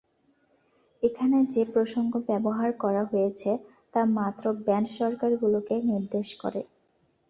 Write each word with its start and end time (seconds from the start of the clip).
এখানে 1.03 1.37
যে 1.53 1.63
প্রসঙ্গ 1.73 2.13
ব্যবহার 2.29 2.69
করা 2.83 3.03
হয়েছে, 3.11 3.51
তা 3.93 4.01
মাত্র 4.17 4.45
ব্যান্ড 4.65 4.87
সরকারগুলোকে 4.97 5.75
নির্দেশ 5.89 6.29
করে। 6.41 6.61